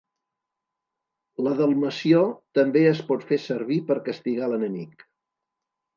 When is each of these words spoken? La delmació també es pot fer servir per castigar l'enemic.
La 1.47 1.51
delmació 1.59 2.23
també 2.61 2.83
es 2.95 3.03
pot 3.11 3.27
fer 3.33 3.41
servir 3.47 3.81
per 3.91 3.99
castigar 4.11 4.53
l'enemic. 4.55 5.05